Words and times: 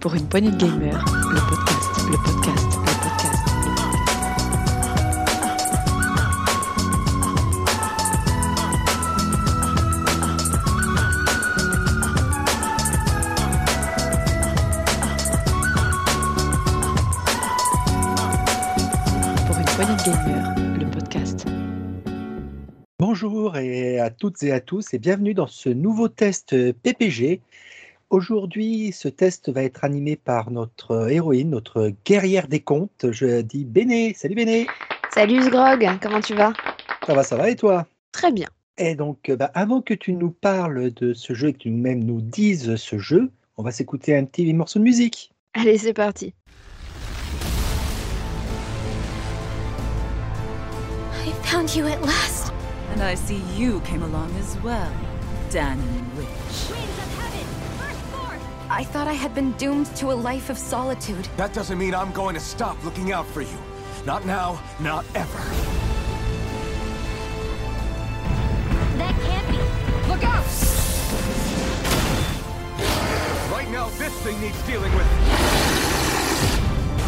Pour 0.00 0.14
une 0.14 0.28
poignée 0.28 0.52
de 0.52 0.56
gamers, 0.56 1.04
le 1.28 1.40
podcast, 1.50 1.90
le 2.08 2.16
podcast, 2.22 2.66
le 2.66 2.92
podcast. 3.02 3.34
Pour 19.46 19.58
une 19.58 19.64
poignée 19.64 19.96
de 19.96 20.02
gamers, 20.04 20.54
le 20.78 20.90
podcast. 20.92 21.46
Bonjour 23.00 23.56
et 23.56 23.98
à 23.98 24.10
toutes 24.10 24.44
et 24.44 24.52
à 24.52 24.60
tous 24.60 24.94
et 24.94 24.98
bienvenue 25.00 25.34
dans 25.34 25.48
ce 25.48 25.68
nouveau 25.68 26.06
test 26.06 26.54
PPG. 26.84 27.40
Aujourd'hui, 28.10 28.90
ce 28.92 29.08
test 29.08 29.50
va 29.50 29.62
être 29.62 29.84
animé 29.84 30.16
par 30.16 30.50
notre 30.50 31.10
héroïne, 31.10 31.50
notre 31.50 31.92
guerrière 32.06 32.48
des 32.48 32.60
contes. 32.60 33.04
Je 33.10 33.42
dis 33.42 33.66
Béné. 33.66 34.14
Salut 34.14 34.34
Béné. 34.34 34.66
Salut 35.10 35.42
Sgrog, 35.42 35.86
comment 36.00 36.22
tu 36.22 36.34
vas? 36.34 36.54
Ça 37.06 37.12
va, 37.12 37.22
ça 37.22 37.36
va 37.36 37.50
et 37.50 37.56
toi? 37.56 37.86
Très 38.12 38.32
bien. 38.32 38.48
Et 38.78 38.94
donc, 38.94 39.28
euh, 39.28 39.36
bah, 39.36 39.50
avant 39.52 39.82
que 39.82 39.92
tu 39.92 40.14
nous 40.14 40.30
parles 40.30 40.90
de 40.94 41.12
ce 41.12 41.34
jeu 41.34 41.48
et 41.48 41.52
que 41.52 41.58
tu 41.58 41.70
même 41.70 42.02
nous 42.02 42.22
dises 42.22 42.76
ce 42.76 42.96
jeu, 42.96 43.30
on 43.58 43.62
va 43.62 43.72
s'écouter 43.72 44.16
un 44.16 44.24
petit 44.24 44.50
morceau 44.54 44.78
de 44.78 44.84
musique. 44.84 45.30
Allez, 45.52 45.76
c'est 45.76 45.92
parti. 45.92 46.32
I 51.26 51.32
found 51.42 51.74
you 51.76 51.84
at 51.84 52.00
last. 52.00 52.54
And 52.96 53.02
I 53.02 53.14
see 53.14 53.42
you 53.58 53.80
came 53.80 54.02
along 54.02 54.30
as 54.40 54.56
well, 54.64 54.90
Danny 55.50 55.82
Witch. 56.16 56.97
I 58.70 58.84
thought 58.84 59.08
I 59.08 59.14
had 59.14 59.34
been 59.34 59.52
doomed 59.52 59.86
to 59.96 60.12
a 60.12 60.14
life 60.14 60.50
of 60.50 60.58
solitude. 60.58 61.26
That 61.38 61.54
doesn't 61.54 61.78
mean 61.78 61.94
I'm 61.94 62.12
going 62.12 62.34
to 62.34 62.40
stop 62.40 62.82
looking 62.84 63.12
out 63.12 63.26
for 63.26 63.40
you. 63.40 63.58
Not 64.04 64.26
now, 64.26 64.60
not 64.78 65.06
ever. 65.14 65.38
That 68.98 69.14
can't 69.22 69.48
be. 69.48 69.56
Look 70.08 70.22
out! 70.22 70.44
Right 73.50 73.70
now, 73.70 73.88
this 73.96 74.12
thing 74.20 74.38
needs 74.40 74.60
dealing 74.66 74.94
with. 74.94 75.06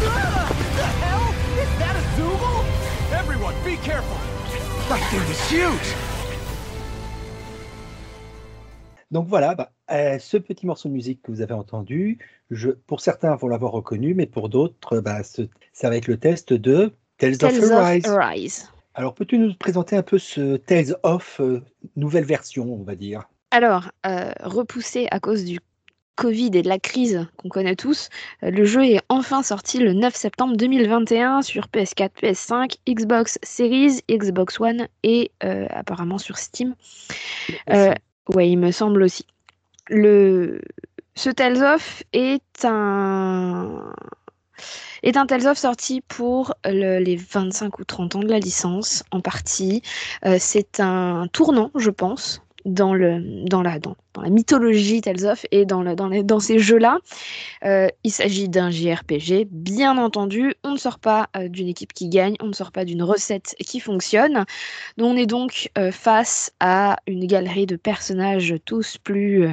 Ah! 0.03 0.47
The 0.75 0.85
hell? 1.05 1.29
Is 1.61 1.69
that 1.77 1.95
a 1.95 2.01
Zoogle? 2.17 2.65
Everyone, 3.19 3.53
be 3.63 3.77
careful! 3.77 4.17
That 4.89 5.01
thing 5.11 5.21
is 5.29 5.49
huge! 5.49 5.95
Donc 9.11 9.27
voilà, 9.27 9.55
bah, 9.55 9.70
euh, 9.91 10.19
ce 10.19 10.37
petit 10.37 10.65
morceau 10.65 10.89
de 10.89 10.93
musique 10.93 11.21
que 11.21 11.31
vous 11.31 11.41
avez 11.41 11.53
entendu, 11.53 12.19
je, 12.49 12.69
pour 12.71 13.01
certains 13.01 13.35
vont 13.35 13.47
l'avoir 13.47 13.71
reconnu, 13.71 14.13
mais 14.13 14.25
pour 14.25 14.49
d'autres, 14.49 14.99
bah, 14.99 15.23
ce- 15.23 15.47
ça 15.73 15.89
va 15.89 15.97
être 15.97 16.07
le 16.07 16.17
test 16.17 16.53
de 16.53 16.93
Tales, 17.17 17.37
Tales 17.37 17.57
of 17.57 17.63
of 17.63 17.71
Arise. 17.71 18.05
Alors, 18.93 19.13
peux-tu 19.13 19.37
nous 19.37 19.53
présenter 19.53 19.95
un 19.95 20.03
peu 20.03 20.19
ce 20.19 20.57
Tales 20.57 20.95
of 21.03 21.39
euh, 21.39 21.61
nouvelle 21.95 22.25
version, 22.25 22.73
on 22.73 22.83
va 22.83 22.95
dire? 22.95 23.29
Alors, 23.51 23.91
euh, 24.05 24.31
repoussé 24.41 25.07
à 25.11 25.19
cause 25.19 25.45
du 25.45 25.59
Covid 26.15 26.51
et 26.53 26.61
de 26.61 26.67
la 26.67 26.77
crise 26.77 27.25
qu'on 27.37 27.49
connaît 27.49 27.75
tous, 27.75 28.09
le 28.41 28.63
jeu 28.65 28.83
est 28.85 28.99
enfin 29.09 29.43
sorti 29.43 29.79
le 29.79 29.93
9 29.93 30.13
septembre 30.15 30.55
2021 30.57 31.41
sur 31.41 31.67
PS4, 31.67 32.11
PS5, 32.21 32.75
Xbox 32.87 33.39
Series, 33.43 34.01
Xbox 34.09 34.59
One 34.59 34.87
et 35.03 35.31
apparemment 35.41 36.17
sur 36.17 36.37
Steam. 36.37 36.75
Ouais, 38.35 38.49
il 38.49 38.57
me 38.57 38.71
semble 38.71 39.03
aussi. 39.03 39.25
Le... 39.91 40.61
Ce 41.15 41.29
Tales 41.29 41.63
of 41.63 42.03
est 42.13 42.65
un 42.65 43.93
est 45.03 45.17
un 45.17 45.25
Tales 45.25 45.47
of 45.47 45.57
sorti 45.57 46.01
pour 46.01 46.53
le- 46.65 46.99
les 46.99 47.15
25 47.15 47.79
ou 47.79 47.83
30 47.85 48.15
ans 48.15 48.19
de 48.21 48.27
la 48.29 48.39
licence 48.39 49.03
en 49.11 49.21
partie. 49.21 49.81
Euh, 50.25 50.37
c'est 50.39 50.79
un 50.79 51.27
tournant, 51.33 51.71
je 51.75 51.89
pense, 51.89 52.41
dans, 52.65 52.93
le, 52.93 53.45
dans, 53.45 53.61
la, 53.61 53.79
dans, 53.79 53.95
la 54.21 54.29
mythologie 54.29 55.01
Tales 55.01 55.35
et 55.51 55.65
dans, 55.65 55.81
le, 55.81 55.95
dans, 55.95 56.07
les- 56.07 56.23
dans 56.23 56.39
ces 56.39 56.59
jeux-là. 56.59 56.99
Euh, 57.65 57.87
il 58.03 58.11
s'agit 58.11 58.49
d'un 58.49 58.69
JRPG, 58.69 59.47
bien 59.49 59.97
entendu. 59.97 60.53
On 60.63 60.71
ne 60.71 60.77
sort 60.77 60.99
pas 60.99 61.29
euh, 61.35 61.47
d'une 61.47 61.67
équipe 61.67 61.93
qui 61.93 62.09
gagne, 62.09 62.35
on 62.41 62.47
ne 62.47 62.53
sort 62.53 62.71
pas 62.71 62.85
d'une 62.85 63.03
recette 63.03 63.55
qui 63.59 63.79
fonctionne. 63.79 64.45
Donc, 64.97 65.13
on 65.13 65.15
est 65.15 65.25
donc 65.25 65.69
euh, 65.77 65.91
face 65.91 66.51
à 66.59 66.97
une 67.07 67.25
galerie 67.25 67.65
de 67.65 67.75
personnages 67.75 68.55
tous 68.65 68.97
plus 68.97 69.47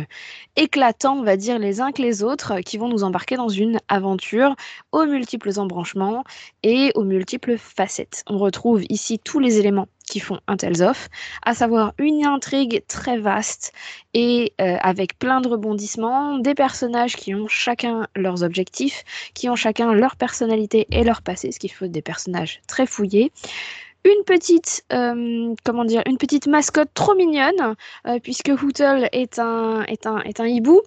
éclatants, 0.56 1.18
on 1.18 1.22
va 1.22 1.36
dire, 1.36 1.58
les 1.58 1.80
uns 1.80 1.92
que 1.92 2.02
les 2.02 2.22
autres, 2.22 2.60
qui 2.60 2.78
vont 2.78 2.88
nous 2.88 3.04
embarquer 3.04 3.36
dans 3.36 3.48
une 3.48 3.78
aventure 3.88 4.54
aux 4.92 5.06
multiples 5.06 5.50
embranchements 5.58 6.24
et 6.62 6.90
aux 6.94 7.04
multiples 7.04 7.56
facettes. 7.58 8.22
On 8.26 8.38
retrouve 8.38 8.82
ici 8.88 9.18
tous 9.18 9.38
les 9.38 9.58
éléments 9.58 9.86
qui 10.08 10.20
font 10.20 10.40
un 10.46 10.56
Tales 10.56 10.82
of, 10.82 11.08
à 11.44 11.54
savoir 11.54 11.92
une 11.98 12.24
intrigue 12.24 12.82
très 12.88 13.18
vaste 13.18 13.72
et 14.14 14.52
euh, 14.60 14.76
avec 14.80 15.18
plein 15.18 15.40
de 15.40 15.48
rebondissements, 15.48 16.38
des 16.38 16.54
personnages 16.54 17.16
qui 17.16 17.34
ont 17.34 17.48
chacun 17.48 18.06
leurs 18.16 18.42
objectifs, 18.42 19.04
qui 19.34 19.48
ont 19.48 19.56
chacun 19.56 19.92
leur 19.92 20.16
personnalité 20.16 20.86
et 20.90 21.04
leur 21.04 21.22
passé, 21.22 21.52
ce 21.52 21.58
qui 21.58 21.68
fait 21.68 21.88
des 21.88 22.02
personnages 22.02 22.60
très 22.66 22.86
fouillés. 22.86 23.32
Une 24.10 24.24
petite, 24.24 24.84
euh, 24.90 25.54
comment 25.66 25.84
dire, 25.84 26.02
une 26.06 26.16
petite 26.16 26.46
mascotte 26.46 26.88
trop 26.94 27.14
mignonne, 27.14 27.74
euh, 28.06 28.18
puisque 28.20 28.48
Hootle 28.48 29.06
est 29.12 29.38
un, 29.38 29.82
est 29.82 30.06
un, 30.06 30.20
est 30.20 30.40
un 30.40 30.46
hibou. 30.46 30.80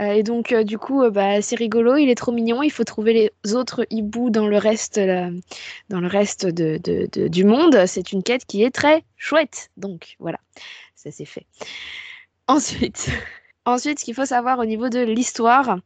Euh, 0.00 0.10
et 0.10 0.24
donc, 0.24 0.52
du 0.52 0.76
coup, 0.76 1.08
bah, 1.10 1.40
c'est 1.42 1.54
rigolo, 1.54 1.94
il 1.94 2.08
est 2.10 2.16
trop 2.16 2.32
mignon. 2.32 2.64
Il 2.64 2.70
faut 2.70 2.82
trouver 2.82 3.30
les 3.44 3.54
autres 3.54 3.86
hiboux 3.90 4.30
dans 4.30 4.48
le 4.48 4.58
reste, 4.58 4.98
dans 4.98 6.00
le 6.00 6.06
reste 6.08 6.46
de, 6.46 6.78
de- 6.82 7.08
de- 7.12 7.28
du 7.28 7.44
monde. 7.44 7.86
C'est 7.86 8.10
une 8.10 8.24
quête 8.24 8.46
qui 8.46 8.64
est 8.64 8.72
très 8.74 9.04
chouette. 9.16 9.70
Donc, 9.76 10.16
voilà, 10.18 10.38
ça 10.96 11.12
c'est 11.12 11.24
fait. 11.24 11.46
Ensuite, 12.48 13.08
ensuite, 13.64 14.00
ce 14.00 14.04
qu'il 14.04 14.14
faut 14.14 14.26
savoir 14.26 14.58
au 14.58 14.64
niveau 14.64 14.88
de 14.88 15.00
l'histoire, 15.00 15.78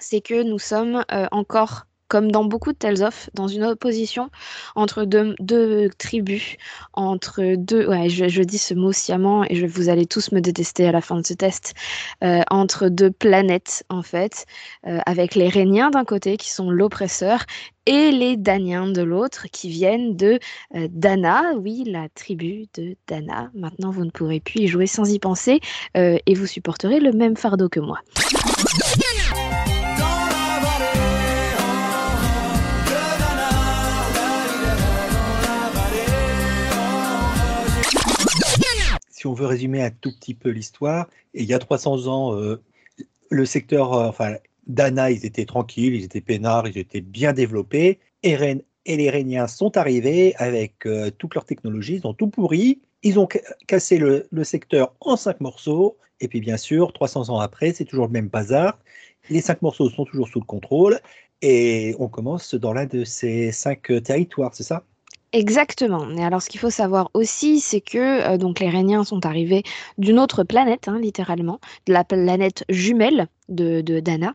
c'est 0.00 0.22
que 0.22 0.42
nous 0.42 0.58
sommes 0.58 1.04
encore, 1.32 1.84
comme 2.08 2.30
dans 2.30 2.44
beaucoup 2.44 2.72
de 2.72 2.78
Tales 2.78 3.02
of, 3.02 3.30
dans 3.34 3.48
une 3.48 3.64
opposition 3.64 4.30
entre 4.74 5.04
deux, 5.04 5.90
tribus, 5.98 6.56
entre 6.92 7.56
deux. 7.56 7.88
Je, 8.08 8.42
dis 8.42 8.58
ce 8.58 8.74
mot 8.74 8.92
sciemment 8.92 9.44
et 9.44 9.54
je, 9.54 9.66
vous 9.66 9.88
allez 9.88 10.06
tous 10.06 10.32
me 10.32 10.40
détester 10.40 10.86
à 10.86 10.92
la 10.92 11.00
fin 11.00 11.16
de 11.16 11.26
ce 11.26 11.34
test. 11.34 11.74
euh, 12.22 12.42
entre 12.50 12.88
deux 12.88 13.10
planètes, 13.10 13.84
en 13.88 14.02
fait, 14.02 14.46
euh, 14.86 15.00
avec 15.06 15.34
les 15.34 15.48
Réniens 15.48 15.90
d'un 15.90 16.04
côté, 16.04 16.36
qui 16.36 16.50
sont 16.50 16.70
l'oppresseur, 16.70 17.44
et 17.86 18.10
les 18.12 18.36
Daniens 18.36 18.88
de 18.88 19.02
l'autre, 19.02 19.46
qui 19.52 19.68
viennent 19.68 20.16
de 20.16 20.38
euh, 20.74 20.88
Dana, 20.90 21.52
oui, 21.58 21.84
la 21.86 22.08
tribu 22.08 22.66
de 22.74 22.96
Dana. 23.06 23.50
Maintenant, 23.54 23.90
vous 23.90 24.04
ne 24.04 24.10
pourrez 24.10 24.40
plus 24.40 24.62
y 24.62 24.68
jouer 24.68 24.86
sans 24.86 25.10
y 25.10 25.18
penser, 25.18 25.60
et 25.94 26.34
vous 26.34 26.46
supporterez 26.46 27.00
le 27.00 27.12
même 27.12 27.36
fardeau 27.36 27.68
que 27.68 27.80
moi. 27.80 28.00
Si 39.24 39.28
on 39.28 39.32
veut 39.32 39.46
résumer 39.46 39.82
un 39.82 39.90
tout 39.90 40.12
petit 40.12 40.34
peu 40.34 40.50
l'histoire, 40.50 41.08
il 41.32 41.44
y 41.46 41.54
a 41.54 41.58
300 41.58 42.08
ans, 42.08 42.36
euh, 42.36 42.62
le 43.30 43.46
secteur, 43.46 43.94
euh, 43.94 44.08
enfin, 44.08 44.36
Dana, 44.66 45.10
ils 45.10 45.24
étaient 45.24 45.46
tranquilles, 45.46 45.94
ils 45.94 46.04
étaient 46.04 46.20
peinards, 46.20 46.68
ils 46.68 46.76
étaient 46.76 47.00
bien 47.00 47.32
développés. 47.32 48.00
Et, 48.22 48.36
les 48.86 49.10
Réniens 49.10 49.46
sont 49.48 49.78
arrivés 49.78 50.34
avec 50.36 50.84
euh, 50.86 51.10
toute 51.10 51.34
leur 51.34 51.46
technologie, 51.46 51.96
ils 51.96 52.06
ont 52.06 52.12
tout 52.14 52.28
pourri. 52.28 52.82
Ils 53.02 53.18
ont 53.18 53.26
ca- 53.32 53.40
cassé 53.66 53.96
le, 53.98 54.28
le 54.30 54.44
secteur 54.44 54.94
en 55.00 55.16
cinq 55.16 55.40
morceaux. 55.40 55.96
Et 56.20 56.28
puis, 56.28 56.40
bien 56.42 56.58
sûr, 56.58 56.92
300 56.92 57.30
ans 57.30 57.40
après, 57.40 57.72
c'est 57.72 57.86
toujours 57.86 58.06
le 58.06 58.12
même 58.12 58.28
bazar. 58.28 58.78
Les 59.30 59.40
cinq 59.40 59.62
morceaux 59.62 59.88
sont 59.90 60.04
toujours 60.04 60.28
sous 60.28 60.40
le 60.40 60.46
contrôle. 60.46 61.00
Et 61.40 61.96
on 61.98 62.08
commence 62.08 62.54
dans 62.54 62.74
l'un 62.74 62.86
de 62.86 63.04
ces 63.04 63.52
cinq 63.52 63.90
euh, 63.90 64.00
territoires, 64.02 64.54
c'est 64.54 64.64
ça? 64.64 64.84
Exactement. 65.34 66.08
Et 66.16 66.24
alors, 66.24 66.40
ce 66.42 66.48
qu'il 66.48 66.60
faut 66.60 66.70
savoir 66.70 67.10
aussi, 67.12 67.58
c'est 67.58 67.80
que 67.80 67.98
euh, 67.98 68.38
donc 68.38 68.60
les 68.60 68.68
Réniens 68.68 69.02
sont 69.02 69.26
arrivés 69.26 69.64
d'une 69.98 70.20
autre 70.20 70.44
planète, 70.44 70.86
hein, 70.86 70.96
littéralement, 71.00 71.58
de 71.88 71.92
la 71.92 72.04
planète 72.04 72.64
jumelle 72.68 73.26
de, 73.48 73.80
Dana. 73.98 74.34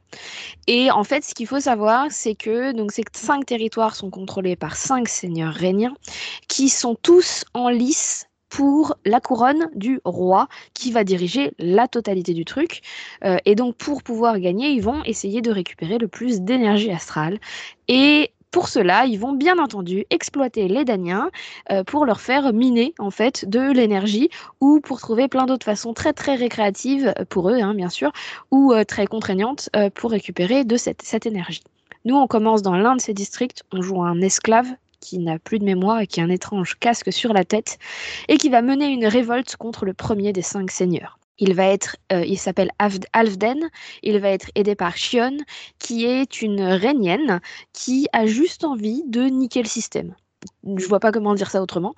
Et 0.68 0.92
en 0.92 1.06
fait, 1.06 1.24
ce 1.24 1.34
qu'il 1.34 1.48
faut 1.48 1.62
savoir, 1.62 2.08
c'est 2.10 2.36
que 2.36 2.74
donc 2.74 2.92
ces 2.92 3.06
cinq 3.14 3.46
territoires 3.46 3.96
sont 3.96 4.10
contrôlés 4.10 4.58
par 4.58 4.76
cinq 4.76 5.08
seigneurs 5.08 5.54
réniens, 5.54 5.94
qui 6.50 6.68
sont 6.68 6.96
tous 7.02 7.46
en 7.54 7.70
lice 7.70 8.26
pour 8.50 8.98
la 9.06 9.22
couronne 9.22 9.70
du 9.76 10.02
roi 10.04 10.50
qui 10.74 10.92
va 10.92 11.06
diriger 11.06 11.54
la 11.60 11.88
totalité 11.88 12.34
du 12.34 12.44
truc. 12.44 12.82
Euh, 13.24 13.38
et 13.46 13.56
donc 13.56 13.78
pour 13.78 14.04
pouvoir 14.04 14.38
gagner, 14.38 14.68
ils 14.72 14.82
vont 14.82 15.02
essayer 15.06 15.42
de 15.42 15.52
récupérer 15.52 15.98
le 15.98 16.10
plus 16.10 16.42
d'énergie 16.42 16.92
astrale. 16.92 17.40
Et 17.88 18.32
pour 18.52 18.68
cela, 18.68 19.06
ils 19.06 19.20
vont 19.20 19.34
bien 19.34 19.60
entendu 19.60 20.06
exploiter 20.10 20.68
les 20.68 20.84
Daniens 20.84 21.30
euh, 21.72 21.84
pour 21.84 22.06
leur 22.06 22.20
faire 22.20 22.52
miner 22.52 22.96
en 22.98 23.12
fait 23.12 23.48
de 23.48 23.72
l'énergie 23.72 24.30
ou 24.60 24.80
pour 24.80 25.00
trouver 25.00 25.28
plein 25.28 25.46
d'autres 25.46 25.66
façons 25.66 25.94
très 25.94 26.14
très 26.14 26.36
récréatives 26.36 27.14
euh, 27.20 27.26
pour 27.30 27.50
eux, 27.50 27.60
hein, 27.60 27.76
bien 27.76 27.90
sûr, 27.90 28.12
ou 28.50 28.74
euh, 28.74 28.84
très 28.84 29.06
contraignantes 29.06 29.70
pour 29.94 30.12
récupérer 30.12 30.64
de 30.64 30.78
cette, 30.78 31.04
cette 31.04 31.26
énergie. 31.26 31.64
Nous, 32.06 32.16
on 32.16 32.28
commence 32.28 32.62
dans 32.62 32.76
l'un 32.76 32.96
de 32.96 33.02
ces 33.02 33.14
districts, 33.14 33.64
on 33.72 33.82
joue 33.82 34.02
un 34.02 34.20
esclave 34.22 34.68
qui 35.00 35.20
n'a 35.20 35.38
plus 35.38 35.60
de 35.60 35.66
mémoire 35.66 36.02
et 36.02 36.08
qui 36.08 36.20
a 36.22 36.24
un 36.24 36.30
étrange 36.30 36.76
casque 36.80 37.14
sur 37.14 37.34
la 37.34 37.46
tête 37.46 37.78
et 38.28 38.38
qui 38.38 38.50
va 38.50 38.62
mener 38.62 38.88
une 38.88 39.06
révolte 39.06 39.56
contre 39.58 39.86
le 39.86 39.94
premier 39.94 40.34
des 40.34 40.42
cinq 40.42 40.72
seigneurs. 40.72 41.19
Il 41.40 41.54
va 41.56 41.66
être, 41.66 41.98
euh, 42.12 42.24
il 42.26 42.38
s'appelle 42.38 42.72
Alfden. 42.78 43.70
Il 44.04 44.20
va 44.20 44.30
être 44.30 44.52
aidé 44.56 44.76
par 44.76 44.96
Shion, 44.98 45.38
qui 45.80 46.06
est 46.06 46.42
une 46.42 46.62
rhénienne 46.62 47.42
qui 47.74 48.08
a 48.14 48.26
juste 48.26 48.64
envie 48.64 49.04
de 49.08 49.24
niquer 49.24 49.62
le 49.64 49.68
système. 49.68 50.16
Je 50.78 50.86
vois 50.86 51.00
pas 51.00 51.12
comment 51.12 51.34
dire 51.34 51.50
ça 51.50 51.62
autrement. 51.62 51.96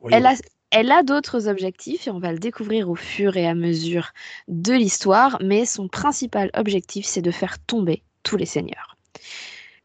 Oui, 0.00 0.12
Elle 0.14 0.26
a, 0.26 0.34
elle 0.70 0.90
a 0.90 1.02
d'autres 1.02 1.48
objectifs 1.48 2.06
et 2.06 2.10
on 2.10 2.18
va 2.18 2.32
le 2.32 2.38
découvrir 2.38 2.90
au 2.90 2.94
fur 2.94 3.36
et 3.36 3.46
à 3.46 3.54
mesure 3.54 4.12
de 4.48 4.72
l'histoire, 4.72 5.38
mais 5.42 5.66
son 5.66 5.88
principal 5.88 6.50
objectif, 6.54 7.06
c'est 7.06 7.22
de 7.22 7.30
faire 7.30 7.58
tomber 7.58 8.02
tous 8.22 8.36
les 8.36 8.46
seigneurs. 8.46 8.96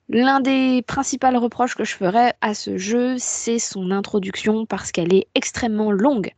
L'un 0.07 0.39
des 0.39 0.83
principaux 0.83 1.39
reproches 1.39 1.75
que 1.75 1.83
je 1.83 1.95
ferais 1.95 2.35
à 2.41 2.53
ce 2.53 2.77
jeu, 2.77 3.15
c'est 3.17 3.57
son 3.57 3.89
introduction 3.89 4.67
parce 4.67 4.91
qu'elle 4.91 5.13
est 5.13 5.27
extrêmement 5.33 5.91
longue, 5.91 6.31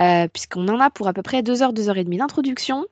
euh, 0.00 0.28
puisqu'on 0.28 0.68
en 0.68 0.80
a 0.80 0.90
pour 0.90 1.08
à 1.08 1.12
peu 1.12 1.22
près 1.22 1.42
2 1.42 1.62
heures, 1.62 1.72
2 1.72 1.88
heures 1.88 1.96
et 1.96 2.04
demie 2.04 2.18
d'introduction, 2.18 2.86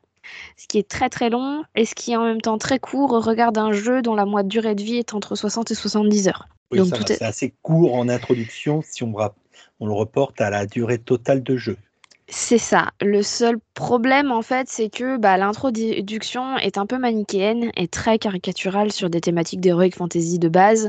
ce 0.57 0.67
qui 0.67 0.79
est 0.79 0.89
très 0.89 1.09
très 1.09 1.31
long 1.31 1.65
et 1.75 1.85
ce 1.85 1.95
qui 1.95 2.13
est 2.13 2.17
en 2.17 2.25
même 2.25 2.41
temps 2.41 2.59
très 2.59 2.79
court 2.79 3.13
au 3.13 3.21
regard 3.21 3.53
d'un 3.53 3.73
jeu 3.73 4.03
dont 4.03 4.15
la 4.15 4.25
moitié 4.25 4.49
durée 4.49 4.75
de 4.75 4.83
vie 4.83 4.97
est 4.97 5.15
entre 5.15 5.35
60 5.35 5.71
et 5.71 5.75
70 5.75 6.29
heures. 6.29 6.49
Oui, 6.71 6.79
Donc 6.79 6.95
est- 6.95 7.15
c'est 7.15 7.23
assez 7.25 7.55
court 7.63 7.95
en 7.95 8.09
introduction 8.09 8.83
si 8.83 9.03
on, 9.03 9.13
le 9.81 9.93
reporte 9.93 10.41
à 10.41 10.51
la 10.51 10.67
durée 10.67 10.99
totale 10.99 11.43
de 11.43 11.57
jeu. 11.57 11.77
C'est 12.29 12.59
ça. 12.59 12.91
Le 13.03 13.23
seul 13.23 13.59
problème, 13.75 14.33
en 14.33 14.43
fait, 14.43 14.69
c'est 14.69 14.89
que 14.89 15.19
bah, 15.19 15.37
l'introduction 15.37 16.57
est 16.57 16.79
un 16.79 16.87
peu 16.87 16.97
manichéenne 16.99 17.71
et 17.77 17.89
très 17.89 18.19
caricaturale 18.19 18.91
sur 18.91 19.11
des 19.11 19.21
thématiques 19.21 19.61
d'heroic 19.61 19.91
fantasy 19.91 20.39
de 20.39 20.49
base. 20.49 20.89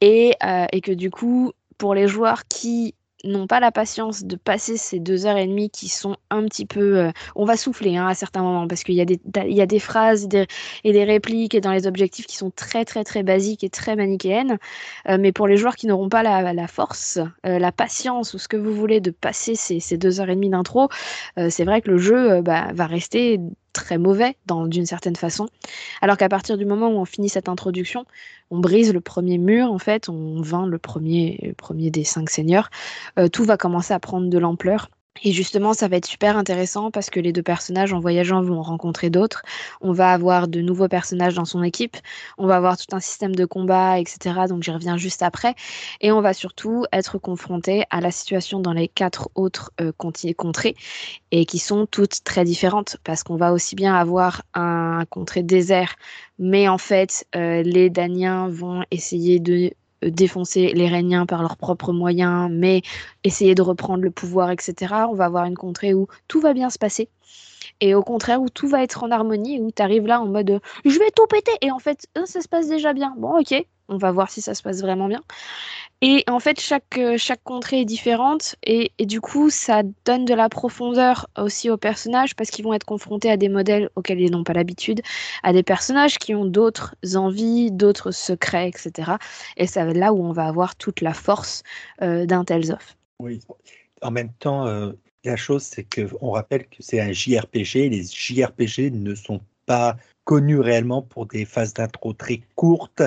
Et, 0.00 0.34
euh, 0.42 0.66
et 0.72 0.80
que 0.80 0.90
du 0.92 1.10
coup, 1.10 1.52
pour 1.78 1.94
les 1.94 2.08
joueurs 2.08 2.44
qui 2.48 2.94
n'ont 3.24 3.46
pas 3.46 3.60
la 3.60 3.72
patience 3.72 4.24
de 4.24 4.36
passer 4.36 4.76
ces 4.76 4.98
deux 5.00 5.26
heures 5.26 5.36
et 5.36 5.46
demie 5.46 5.70
qui 5.70 5.88
sont 5.88 6.16
un 6.30 6.44
petit 6.44 6.66
peu... 6.66 6.98
euh, 6.98 7.10
on 7.36 7.44
va 7.44 7.56
souffler 7.56 7.96
hein, 7.96 8.06
à 8.08 8.14
certains 8.14 8.42
moments 8.42 8.66
parce 8.68 8.82
qu'il 8.84 8.94
y, 8.94 9.00
a 9.00 9.04
des- 9.04 9.20
y 9.46 9.60
a 9.60 9.66
des 9.66 9.78
phrases 9.78 10.28
et 10.84 10.92
des 10.92 11.04
répliques 11.04 11.54
et 11.54 11.60
dans 11.60 11.72
les 11.72 11.86
objectifs 11.86 12.26
qui 12.26 12.36
sont 12.36 12.50
très 12.50 12.84
très 12.84 13.04
très 13.04 13.22
basiques 13.22 13.64
et 13.64 13.70
très 13.70 13.96
manichéennes. 13.96 14.58
Euh, 15.08 15.18
mais 15.20 15.32
pour 15.32 15.46
les 15.46 15.56
joueurs 15.56 15.76
qui 15.76 15.86
n'auront 15.86 16.08
pas 16.08 16.22
la, 16.22 16.52
la 16.52 16.66
force, 16.68 17.18
euh, 17.46 17.58
la 17.58 17.72
patience 17.72 18.34
ou 18.34 18.38
ce 18.38 18.48
que 18.48 18.56
vous 18.56 18.72
voulez 18.74 19.00
de 19.00 19.10
passer 19.10 19.54
ces, 19.54 19.80
ces 19.80 19.96
deux 19.98 20.20
heures 20.20 20.30
et 20.30 20.34
demie 20.34 20.50
d'intro, 20.50 20.88
c'est 21.50 21.64
vrai 21.64 21.80
que 21.82 21.90
le 21.90 21.98
jeu 21.98 22.40
bah, 22.42 22.68
va 22.74 22.86
rester 22.86 23.38
très 23.72 23.98
mauvais 23.98 24.36
d'une 24.46 24.86
certaine 24.86 25.16
façon. 25.16 25.48
Alors 26.00 26.16
qu'à 26.16 26.28
partir 26.28 26.56
du 26.58 26.64
moment 26.64 26.88
où 26.88 26.98
on 26.98 27.04
finit 27.04 27.28
cette 27.28 27.48
introduction, 27.48 28.04
on 28.50 28.58
brise 28.58 28.92
le 28.92 29.00
premier 29.00 29.38
mur, 29.38 29.72
en 29.72 29.78
fait, 29.78 30.08
on 30.08 30.40
vainc 30.42 30.66
le 30.66 30.78
premier, 30.78 31.54
premier 31.56 31.90
des 31.90 32.04
cinq 32.04 32.30
seigneurs, 32.30 32.70
euh, 33.18 33.28
tout 33.28 33.44
va 33.44 33.56
commencer 33.56 33.94
à 33.94 34.00
prendre 34.00 34.28
de 34.28 34.38
l'ampleur. 34.38 34.90
Et 35.20 35.32
justement, 35.32 35.74
ça 35.74 35.88
va 35.88 35.96
être 35.96 36.06
super 36.06 36.36
intéressant 36.36 36.90
parce 36.90 37.10
que 37.10 37.20
les 37.20 37.32
deux 37.32 37.42
personnages 37.42 37.92
en 37.92 38.00
voyageant 38.00 38.42
vont 38.42 38.62
rencontrer 38.62 39.10
d'autres. 39.10 39.42
On 39.80 39.92
va 39.92 40.12
avoir 40.12 40.48
de 40.48 40.60
nouveaux 40.60 40.88
personnages 40.88 41.34
dans 41.34 41.44
son 41.44 41.62
équipe. 41.62 41.96
On 42.38 42.46
va 42.46 42.56
avoir 42.56 42.76
tout 42.78 42.96
un 42.96 43.00
système 43.00 43.34
de 43.34 43.44
combat, 43.44 44.00
etc. 44.00 44.46
Donc 44.48 44.62
j'y 44.62 44.70
reviens 44.70 44.96
juste 44.96 45.22
après. 45.22 45.54
Et 46.00 46.10
on 46.12 46.22
va 46.22 46.32
surtout 46.32 46.86
être 46.92 47.18
confronté 47.18 47.84
à 47.90 48.00
la 48.00 48.10
situation 48.10 48.60
dans 48.60 48.72
les 48.72 48.88
quatre 48.88 49.28
autres 49.34 49.70
euh, 49.80 49.92
contrées 49.92 50.74
et 51.30 51.44
qui 51.46 51.58
sont 51.58 51.86
toutes 51.86 52.24
très 52.24 52.44
différentes 52.44 52.96
parce 53.04 53.22
qu'on 53.22 53.36
va 53.36 53.52
aussi 53.52 53.76
bien 53.76 53.94
avoir 53.94 54.42
un 54.54 55.04
contrée 55.10 55.42
désert, 55.42 55.94
mais 56.38 56.68
en 56.68 56.78
fait, 56.78 57.26
euh, 57.36 57.62
les 57.62 57.90
Daniens 57.90 58.48
vont 58.48 58.82
essayer 58.90 59.40
de 59.40 59.72
défoncer 60.02 60.72
les 60.74 60.88
Rhéniens 60.88 61.26
par 61.26 61.42
leurs 61.42 61.56
propres 61.56 61.92
moyens, 61.92 62.50
mais 62.50 62.82
essayer 63.24 63.54
de 63.54 63.62
reprendre 63.62 64.02
le 64.02 64.10
pouvoir, 64.10 64.50
etc. 64.50 64.94
On 65.10 65.14
va 65.14 65.26
avoir 65.26 65.44
une 65.44 65.56
contrée 65.56 65.94
où 65.94 66.08
tout 66.28 66.40
va 66.40 66.54
bien 66.54 66.70
se 66.70 66.78
passer. 66.78 67.08
Et 67.82 67.96
au 67.96 68.02
contraire, 68.04 68.40
où 68.40 68.48
tout 68.48 68.68
va 68.68 68.84
être 68.84 69.02
en 69.02 69.10
harmonie, 69.10 69.58
où 69.60 69.72
tu 69.72 69.82
arrives 69.82 70.06
là 70.06 70.20
en 70.20 70.26
mode 70.26 70.50
euh, 70.50 70.60
je 70.84 70.96
vais 71.00 71.10
tout 71.10 71.26
péter, 71.26 71.50
et 71.62 71.72
en 71.72 71.80
fait, 71.80 72.06
euh, 72.16 72.24
ça 72.26 72.40
se 72.40 72.46
passe 72.46 72.68
déjà 72.68 72.92
bien. 72.92 73.12
Bon, 73.18 73.40
ok, 73.40 73.66
on 73.88 73.96
va 73.96 74.12
voir 74.12 74.30
si 74.30 74.40
ça 74.40 74.54
se 74.54 74.62
passe 74.62 74.80
vraiment 74.82 75.08
bien. 75.08 75.20
Et 76.00 76.22
en 76.28 76.38
fait, 76.38 76.60
chaque, 76.60 76.96
euh, 76.96 77.16
chaque 77.18 77.42
contrée 77.42 77.80
est 77.80 77.84
différente, 77.84 78.54
et, 78.62 78.92
du 79.00 79.20
coup, 79.20 79.50
ça 79.50 79.82
donne 80.04 80.24
de 80.24 80.32
la 80.32 80.48
profondeur 80.48 81.26
aussi 81.36 81.70
aux 81.70 81.76
personnages, 81.76 82.36
parce 82.36 82.50
qu'ils 82.50 82.64
vont 82.64 82.72
être 82.72 82.84
confrontés 82.84 83.32
à 83.32 83.36
des 83.36 83.48
modèles 83.48 83.90
auxquels 83.96 84.20
ils 84.20 84.30
n'ont 84.30 84.44
pas 84.44 84.52
l'habitude, 84.52 85.00
à 85.42 85.52
des 85.52 85.64
personnages 85.64 86.18
qui 86.18 86.36
ont 86.36 86.44
d'autres 86.44 86.94
envies, 87.16 87.72
d'autres 87.72 88.12
secrets, 88.12 88.68
etc. 88.68 89.14
Et 89.56 89.66
c'est 89.66 89.92
là 89.92 90.12
où 90.12 90.24
on 90.24 90.30
va 90.30 90.46
avoir 90.46 90.76
toute 90.76 91.00
la 91.00 91.14
force 91.14 91.64
d'un 92.00 92.44
Tales 92.44 92.70
of. 92.70 92.96
Oui. 93.18 93.40
En 94.02 94.12
même 94.12 94.32
temps, 94.38 94.92
la 95.24 95.36
chose, 95.36 95.62
c'est 95.62 95.84
qu'on 95.84 96.30
rappelle 96.30 96.66
que 96.66 96.76
c'est 96.80 97.00
un 97.00 97.12
JRPG. 97.12 97.88
Les 97.88 98.04
JRPG 98.04 98.90
ne 98.90 99.14
sont 99.14 99.40
pas 99.66 99.96
connus 100.24 100.60
réellement 100.60 101.02
pour 101.02 101.26
des 101.26 101.44
phases 101.44 101.74
d'intro 101.74 102.12
très 102.12 102.40
courtes, 102.54 103.02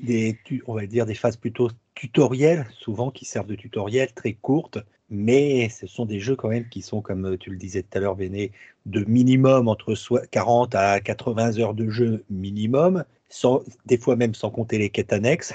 des, 0.00 0.38
on 0.66 0.74
va 0.74 0.86
dire 0.86 1.06
des 1.06 1.14
phases 1.14 1.36
plutôt 1.36 1.70
tutoriels, 1.94 2.66
souvent 2.78 3.10
qui 3.10 3.24
servent 3.24 3.46
de 3.46 3.54
tutoriels 3.54 4.12
très 4.12 4.34
courtes. 4.34 4.78
Mais 5.10 5.68
ce 5.68 5.86
sont 5.86 6.06
des 6.06 6.18
jeux 6.18 6.34
quand 6.34 6.48
même 6.48 6.68
qui 6.68 6.80
sont, 6.82 7.02
comme 7.02 7.26
euh, 7.26 7.36
tu 7.36 7.50
le 7.50 7.56
disais 7.56 7.82
tout 7.82 7.98
à 7.98 8.00
l'heure, 8.00 8.16
Béné, 8.16 8.52
de 8.86 9.04
minimum 9.04 9.68
entre 9.68 9.94
soi- 9.94 10.26
40 10.26 10.74
à 10.74 10.98
80 11.00 11.58
heures 11.58 11.74
de 11.74 11.88
jeu 11.90 12.24
minimum, 12.30 13.04
sans, 13.28 13.62
des 13.84 13.98
fois 13.98 14.16
même 14.16 14.34
sans 14.34 14.50
compter 14.50 14.78
les 14.78 14.88
quêtes 14.88 15.12
annexes. 15.12 15.52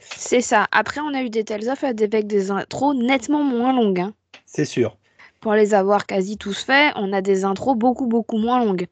C'est 0.00 0.40
ça. 0.40 0.66
Après, 0.70 1.00
on 1.00 1.14
a 1.14 1.22
eu 1.22 1.30
des 1.30 1.44
Tales 1.44 1.68
of 1.68 1.82
avec 1.84 2.26
des 2.26 2.50
intros 2.50 2.96
nettement 2.96 3.42
moins 3.42 3.72
longues. 3.72 4.00
hein. 4.00 4.14
C'est 4.46 4.64
sûr. 4.64 4.96
Pour 5.42 5.54
les 5.54 5.74
avoir 5.74 6.06
quasi 6.06 6.38
tous 6.38 6.64
faits, 6.64 6.94
on 6.96 7.12
a 7.12 7.20
des 7.20 7.44
intros 7.44 7.76
beaucoup, 7.76 8.06
beaucoup 8.06 8.38
moins 8.38 8.64
longues. 8.64 8.86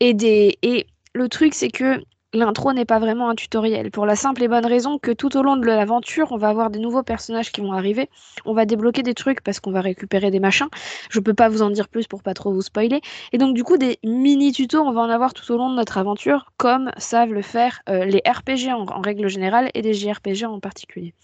Et, 0.00 0.14
des... 0.14 0.58
et 0.62 0.86
le 1.12 1.28
truc, 1.28 1.54
c'est 1.54 1.70
que 1.70 2.00
l'intro 2.34 2.72
n'est 2.72 2.84
pas 2.84 2.98
vraiment 2.98 3.28
un 3.28 3.34
tutoriel. 3.34 3.90
Pour 3.90 4.06
la 4.06 4.16
simple 4.16 4.42
et 4.42 4.48
bonne 4.48 4.66
raison 4.66 4.98
que 4.98 5.12
tout 5.12 5.36
au 5.36 5.42
long 5.42 5.56
de 5.56 5.66
l'aventure, 5.66 6.32
on 6.32 6.36
va 6.36 6.48
avoir 6.48 6.70
des 6.70 6.78
nouveaux 6.78 7.02
personnages 7.02 7.52
qui 7.52 7.60
vont 7.60 7.72
arriver. 7.72 8.10
On 8.44 8.54
va 8.54 8.64
débloquer 8.64 9.02
des 9.02 9.14
trucs 9.14 9.42
parce 9.42 9.60
qu'on 9.60 9.70
va 9.70 9.80
récupérer 9.80 10.30
des 10.30 10.40
machins. 10.40 10.68
Je 11.10 11.20
peux 11.20 11.34
pas 11.34 11.48
vous 11.48 11.62
en 11.62 11.70
dire 11.70 11.88
plus 11.88 12.06
pour 12.06 12.22
pas 12.22 12.34
trop 12.34 12.52
vous 12.52 12.62
spoiler. 12.62 13.00
Et 13.32 13.38
donc, 13.38 13.54
du 13.54 13.62
coup, 13.62 13.76
des 13.76 13.98
mini-tutos, 14.04 14.80
on 14.80 14.92
va 14.92 15.02
en 15.02 15.10
avoir 15.10 15.34
tout 15.34 15.50
au 15.52 15.56
long 15.56 15.70
de 15.70 15.76
notre 15.76 15.98
aventure, 15.98 16.52
comme 16.56 16.90
savent 16.96 17.32
le 17.32 17.42
faire 17.42 17.80
euh, 17.88 18.04
les 18.04 18.22
RPG 18.26 18.72
en, 18.72 19.00
règle 19.00 19.28
générale 19.28 19.70
et 19.74 19.82
les 19.82 19.94
JRPG 19.94 20.44
en 20.44 20.60
particulier. 20.60 21.14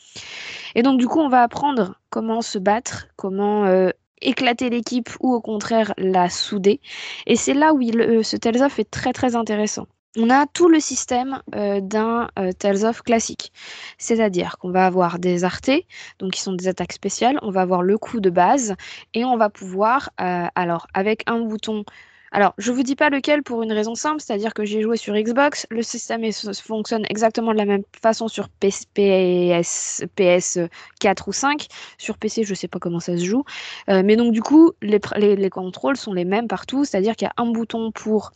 Et 0.74 0.82
donc, 0.82 0.98
du 0.98 1.08
coup, 1.08 1.18
on 1.18 1.28
va 1.28 1.42
apprendre 1.42 1.96
comment 2.10 2.42
se 2.42 2.58
battre, 2.58 3.08
comment 3.16 3.64
euh, 3.64 3.90
éclater 4.22 4.70
l'équipe 4.70 5.10
ou 5.20 5.32
au 5.34 5.40
contraire 5.40 5.94
la 5.96 6.28
souder. 6.28 6.80
Et 7.26 7.36
c'est 7.36 7.54
là 7.54 7.72
où 7.74 7.80
euh, 7.82 8.22
ce 8.22 8.36
Tales 8.36 8.68
est 8.78 8.90
très 8.90 9.12
très 9.12 9.36
intéressant. 9.36 9.86
On 10.16 10.28
a 10.28 10.46
tout 10.46 10.68
le 10.68 10.80
système 10.80 11.40
euh, 11.54 11.80
d'un 11.80 12.28
euh, 12.36 12.50
classique. 13.04 13.52
C'est-à-dire 13.96 14.58
qu'on 14.58 14.72
va 14.72 14.84
avoir 14.84 15.20
des 15.20 15.44
artés, 15.44 15.86
donc 16.18 16.32
qui 16.32 16.40
sont 16.40 16.52
des 16.52 16.66
attaques 16.66 16.92
spéciales, 16.92 17.38
on 17.42 17.52
va 17.52 17.60
avoir 17.60 17.82
le 17.82 17.96
coup 17.96 18.18
de 18.18 18.28
base, 18.28 18.74
et 19.14 19.24
on 19.24 19.36
va 19.36 19.50
pouvoir, 19.50 20.10
euh, 20.20 20.46
alors 20.56 20.88
avec 20.94 21.22
un 21.26 21.38
bouton 21.38 21.84
alors, 22.32 22.54
je 22.58 22.70
vous 22.70 22.84
dis 22.84 22.94
pas 22.94 23.10
lequel 23.10 23.42
pour 23.42 23.62
une 23.62 23.72
raison 23.72 23.96
simple, 23.96 24.20
c'est-à-dire 24.20 24.54
que 24.54 24.64
j'ai 24.64 24.82
joué 24.82 24.96
sur 24.96 25.14
Xbox, 25.14 25.66
le 25.68 25.82
système 25.82 26.22
fonctionne 26.54 27.04
exactement 27.10 27.52
de 27.52 27.58
la 27.58 27.64
même 27.64 27.82
façon 28.00 28.28
sur 28.28 28.48
PS, 28.48 28.84
PS, 28.94 30.04
PS 30.14 30.58
4 31.00 31.28
ou 31.28 31.32
5. 31.32 31.66
Sur 31.98 32.18
PC, 32.18 32.44
je 32.44 32.54
sais 32.54 32.68
pas 32.68 32.78
comment 32.78 33.00
ça 33.00 33.16
se 33.16 33.24
joue. 33.24 33.42
Euh, 33.88 34.02
mais 34.04 34.14
donc, 34.14 34.32
du 34.32 34.42
coup, 34.42 34.72
les, 34.80 35.00
contrôles 35.50 35.96
sont 35.96 36.12
les 36.12 36.24
mêmes 36.24 36.46
partout, 36.46 36.84
c'est-à-dire 36.84 37.16
qu'il 37.16 37.26
y 37.26 37.30
a 37.30 37.42
un 37.42 37.50
bouton 37.50 37.90
pour 37.90 38.30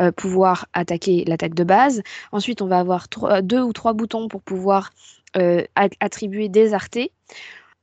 euh, 0.00 0.10
pouvoir 0.10 0.66
attaquer 0.72 1.24
l'attaque 1.24 1.54
de 1.54 1.64
base. 1.64 2.02
Ensuite, 2.32 2.60
on 2.60 2.66
va 2.66 2.80
avoir 2.80 3.06
deux 3.42 3.62
ou 3.62 3.72
trois 3.72 3.92
boutons 3.92 4.26
pour 4.26 4.42
pouvoir 4.42 4.90
euh, 5.36 5.62
attribuer 6.00 6.48
des 6.48 6.74
artés. 6.74 7.12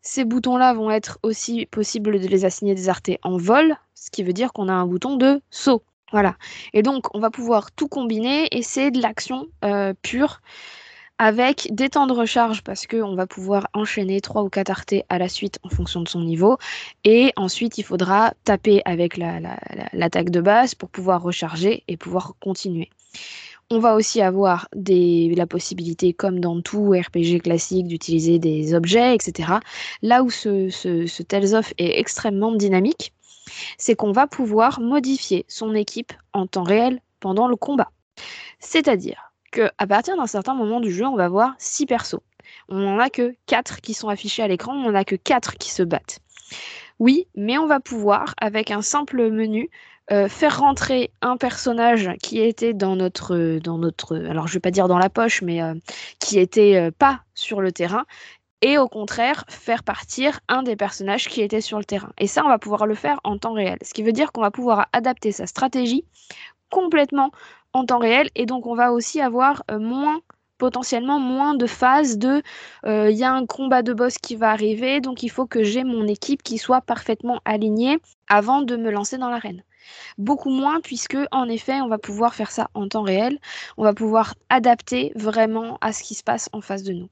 Ces 0.07 0.23
boutons-là 0.23 0.73
vont 0.73 0.91
être 0.91 1.17
aussi 1.23 1.65
possible 1.65 2.19
de 2.19 2.27
les 2.27 2.45
assigner 2.45 2.75
des 2.75 2.89
artés 2.89 3.17
en 3.23 3.37
vol, 3.37 3.75
ce 3.95 4.11
qui 4.11 4.21
veut 4.21 4.33
dire 4.33 4.53
qu'on 4.53 4.69
a 4.69 4.73
un 4.73 4.85
bouton 4.85 5.17
de 5.17 5.41
saut. 5.49 5.81
Voilà. 6.11 6.35
Et 6.73 6.83
donc, 6.83 7.13
on 7.15 7.19
va 7.19 7.31
pouvoir 7.31 7.71
tout 7.71 7.87
combiner 7.87 8.47
et 8.55 8.61
c'est 8.61 8.91
de 8.91 9.01
l'action 9.01 9.47
euh, 9.63 9.93
pure 10.03 10.41
avec 11.17 11.69
des 11.71 11.89
temps 11.89 12.05
de 12.05 12.13
recharge 12.13 12.61
parce 12.61 12.85
qu'on 12.85 13.15
va 13.15 13.25
pouvoir 13.25 13.67
enchaîner 13.73 14.21
trois 14.21 14.43
ou 14.43 14.49
quatre 14.49 14.69
artés 14.69 15.05
à 15.09 15.17
la 15.17 15.27
suite 15.27 15.57
en 15.63 15.69
fonction 15.69 16.01
de 16.01 16.07
son 16.07 16.21
niveau. 16.21 16.59
Et 17.03 17.33
ensuite, 17.35 17.79
il 17.79 17.83
faudra 17.83 18.33
taper 18.43 18.83
avec 18.85 19.17
la- 19.17 19.39
la- 19.39 19.57
la- 19.73 19.89
l'attaque 19.91 20.29
de 20.29 20.41
base 20.41 20.75
pour 20.75 20.89
pouvoir 20.89 21.23
recharger 21.23 21.83
et 21.87 21.97
pouvoir 21.97 22.33
continuer. 22.39 22.89
On 23.71 23.79
va 23.79 23.95
aussi 23.95 24.21
avoir 24.21 24.67
la 24.75 25.47
possibilité, 25.47 26.13
comme 26.13 26.39
dans 26.39 26.61
tout 26.61 26.91
RPG 26.91 27.41
classique, 27.41 27.87
d'utiliser 27.87 28.37
des 28.37 28.75
objets, 28.75 29.15
etc. 29.15 29.53
Là 30.03 30.21
où 30.21 30.29
ce, 30.29 30.69
ce, 30.69 31.23
Tales 31.23 31.55
of 31.55 31.73
est 31.79 31.99
extrêmement 31.99 32.51
dynamique, 32.51 33.11
c'est 33.79 33.95
qu'on 33.95 34.11
va 34.11 34.27
pouvoir 34.27 34.79
modifier 34.79 35.45
son 35.47 35.73
équipe 35.73 36.13
en 36.33 36.45
temps 36.45 36.63
réel 36.63 37.01
pendant 37.19 37.47
le 37.47 37.55
combat. 37.55 37.91
C'est-à-dire 38.59 39.31
que 39.51 39.71
à 39.79 39.87
partir 39.87 40.15
d'un 40.15 40.27
certain 40.27 40.53
moment 40.53 40.79
du 40.79 40.91
jeu, 40.91 41.05
on 41.05 41.15
va 41.15 41.27
voir 41.27 41.55
six 41.57 41.87
persos. 41.87 42.21
On 42.69 42.77
n'en 42.77 42.99
a 42.99 43.09
que 43.09 43.35
quatre 43.47 43.81
qui 43.81 43.95
sont 43.95 44.09
affichés 44.09 44.43
à 44.43 44.47
l'écran, 44.47 44.73
on 44.73 44.91
n'en 44.91 44.95
a 44.95 45.05
que 45.05 45.15
quatre 45.15 45.57
qui 45.57 45.71
se 45.71 45.81
battent. 45.81 46.19
Oui, 46.99 47.27
mais 47.35 47.57
on 47.57 47.65
va 47.65 47.79
pouvoir, 47.79 48.35
avec 48.39 48.69
un 48.71 48.81
simple 48.81 49.29
menu, 49.31 49.69
euh, 50.11 50.29
faire 50.29 50.59
rentrer 50.59 51.09
un 51.23 51.35
personnage 51.35 52.11
qui 52.21 52.39
était 52.39 52.73
dans 52.73 52.95
notre, 52.95 53.57
dans 53.57 53.79
notre, 53.79 54.15
alors 54.15 54.47
je 54.47 54.53
vais 54.53 54.59
pas 54.59 54.69
dire 54.69 54.87
dans 54.87 54.99
la 54.99 55.09
poche, 55.09 55.41
mais 55.41 55.63
euh, 55.63 55.73
qui 56.19 56.37
était 56.37 56.75
euh, 56.75 56.91
pas 56.91 57.21
sur 57.33 57.59
le 57.59 57.71
terrain, 57.71 58.05
et 58.61 58.77
au 58.77 58.87
contraire 58.87 59.45
faire 59.47 59.81
partir 59.83 60.41
un 60.47 60.61
des 60.61 60.75
personnages 60.75 61.27
qui 61.27 61.41
était 61.41 61.59
sur 61.59 61.79
le 61.79 61.85
terrain. 61.85 62.11
Et 62.19 62.27
ça, 62.27 62.45
on 62.45 62.49
va 62.49 62.59
pouvoir 62.59 62.85
le 62.85 62.93
faire 62.93 63.19
en 63.23 63.39
temps 63.39 63.53
réel, 63.53 63.79
ce 63.81 63.95
qui 63.95 64.03
veut 64.03 64.11
dire 64.11 64.31
qu'on 64.31 64.41
va 64.41 64.51
pouvoir 64.51 64.87
adapter 64.93 65.31
sa 65.31 65.47
stratégie 65.47 66.05
complètement 66.69 67.31
en 67.73 67.85
temps 67.85 67.99
réel, 67.99 68.29
et 68.35 68.45
donc 68.45 68.67
on 68.67 68.75
va 68.75 68.91
aussi 68.91 69.21
avoir 69.21 69.63
moins 69.71 70.19
potentiellement 70.59 71.19
moins 71.19 71.55
de 71.55 71.65
phases 71.65 72.19
de 72.19 72.43
il 72.85 73.15
y 73.17 73.23
a 73.23 73.33
un 73.33 73.45
combat 73.47 73.81
de 73.81 73.91
boss 73.91 74.19
qui 74.19 74.35
va 74.35 74.51
arriver, 74.51 75.01
donc 75.01 75.23
il 75.23 75.29
faut 75.29 75.47
que 75.47 75.63
j'ai 75.63 75.83
mon 75.83 76.05
équipe 76.07 76.43
qui 76.43 76.59
soit 76.59 76.81
parfaitement 76.81 77.41
alignée 77.43 77.97
avant 78.29 78.61
de 78.61 78.75
me 78.77 78.91
lancer 78.91 79.17
dans 79.17 79.29
l'arène. 79.29 79.63
Beaucoup 80.17 80.49
moins 80.49 80.81
puisque 80.81 81.17
en 81.31 81.47
effet 81.49 81.81
on 81.81 81.87
va 81.87 81.97
pouvoir 81.97 82.35
faire 82.35 82.51
ça 82.51 82.69
en 82.73 82.87
temps 82.87 83.03
réel, 83.03 83.39
on 83.77 83.83
va 83.83 83.93
pouvoir 83.93 84.35
adapter 84.49 85.11
vraiment 85.15 85.77
à 85.81 85.93
ce 85.93 86.03
qui 86.03 86.15
se 86.15 86.23
passe 86.23 86.49
en 86.53 86.61
face 86.61 86.83
de 86.83 86.93
nous. 86.93 87.09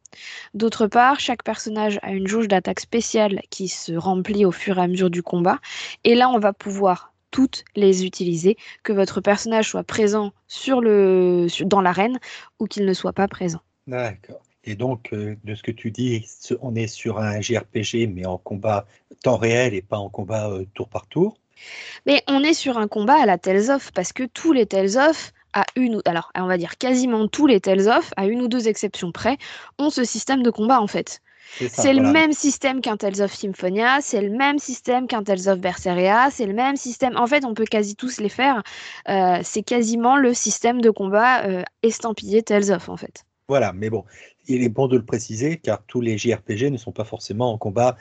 D'autre 0.54 0.88
part, 0.88 1.20
chaque 1.20 1.44
personnage 1.44 2.00
a 2.02 2.12
une 2.12 2.28
jauge 2.28 2.48
d'attaque 2.48 2.80
spéciale 2.80 3.42
qui 3.50 3.68
se 3.68 3.94
remplit 3.94 4.46
au 4.46 4.52
fur 4.52 4.78
et 4.78 4.82
à 4.82 4.88
mesure 4.88 5.10
du 5.10 5.24
combat, 5.24 5.60
et 6.04 6.16
là 6.16 6.30
on 6.30 6.40
va 6.40 6.54
pouvoir 6.54 7.14
toutes 7.34 7.66
les 7.76 8.06
utiliser, 8.06 8.58
que 8.84 8.94
votre 8.94 9.20
personnage 9.20 9.68
soit 9.68 9.84
présent 9.84 10.32
sur 10.48 10.82
le, 10.82 11.48
dans 11.66 11.82
l'arène 11.82 12.20
ou 12.60 12.68
qu'il 12.68 12.86
ne 12.86 12.94
soit 12.94 13.12
pas 13.12 13.28
présent. 13.28 13.60
D'accord. 13.88 14.42
Et 14.66 14.76
donc, 14.76 15.12
euh, 15.12 15.36
de 15.44 15.56
ce 15.56 15.64
que 15.64 15.72
tu 15.72 15.92
dis, 15.92 16.26
on 16.62 16.76
est 16.76 16.88
sur 16.88 17.20
un 17.20 17.42
JRPG, 17.42 18.08
mais 18.08 18.26
en 18.26 18.38
combat 18.38 18.86
temps 19.24 19.36
réel 19.36 19.74
et 19.74 19.82
pas 19.82 19.98
en 19.98 20.10
combat 20.10 20.50
euh, 20.50 20.66
tour 20.74 20.88
par 20.88 21.08
tour. 21.08 21.38
Mais 22.06 22.24
on 22.28 22.44
est 22.44 22.54
sur 22.54 22.78
un 22.78 22.88
combat 22.88 23.22
à 23.22 23.26
la 23.26 23.38
Tales 23.38 23.70
of 23.70 23.92
parce 23.94 24.14
que 24.14 24.24
tous 24.24 24.54
les 24.54 24.66
Tales 24.66 24.98
of, 24.98 25.34
à 25.54 25.66
une 25.76 25.96
ou 25.96 26.02
alors 26.06 26.32
on 26.36 26.48
va 26.48 26.58
dire 26.58 26.78
quasiment 26.78 27.28
tous 27.28 27.48
les 27.48 27.62
Tales 27.62 27.88
of, 27.88 28.12
à 28.18 28.26
une 28.26 28.42
ou 28.42 28.48
deux 28.48 28.68
exceptions 28.68 29.12
près, 29.12 29.38
ont 29.78 29.90
ce 29.90 30.04
système 30.04 30.44
de 30.44 30.50
combat 30.50 30.82
en 30.82 30.88
fait. 30.88 31.22
C'est 31.70 31.94
le 31.94 32.02
voilà. 32.02 32.12
même 32.12 32.34
système 32.34 32.82
qu'un 32.82 32.98
Tales 32.98 33.22
of 33.22 33.34
Symphonia, 33.34 34.00
c'est 34.02 34.22
le 34.22 34.32
même 34.32 34.58
système 34.58 35.08
qu'un 35.08 35.24
Tales 35.24 35.48
of 35.50 35.60
Berseria, 35.60 36.30
c'est 36.32 36.48
le 36.48 36.54
même 36.54 36.76
système. 36.76 37.16
En 37.16 37.28
fait, 37.28 37.46
on 37.46 37.54
peut 37.54 37.66
quasi 37.66 37.96
tous 37.96 38.20
les 38.20 38.30
faire. 38.30 38.64
Euh, 39.08 39.40
c'est 39.44 39.62
quasiment 39.62 40.18
le 40.18 40.34
système 40.34 40.82
de 40.82 40.90
combat 40.90 41.46
euh, 41.46 41.64
estampillé 41.84 42.42
Tales 42.42 42.72
of 42.72 42.90
en 42.90 42.98
fait. 42.98 43.26
Voilà, 43.48 43.72
mais 43.74 43.90
bon, 43.90 44.04
il 44.48 44.64
est 44.64 44.70
bon 44.70 44.88
de 44.88 44.98
le 44.98 45.06
préciser 45.06 45.58
car 45.58 45.84
tous 45.86 46.02
les 46.02 46.18
JRPG 46.18 46.72
ne 46.72 46.78
sont 46.78 46.92
pas 46.92 47.04
forcément 47.04 47.52
en 47.52 47.58
combat 47.58 47.98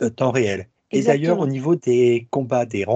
euh, 0.00 0.08
temps 0.08 0.30
réel. 0.30 0.68
Et 0.92 1.02
d'ailleurs, 1.02 1.40
au 1.40 1.46
niveau 1.46 1.74
des 1.76 2.28
combats, 2.30 2.66
des 2.66 2.86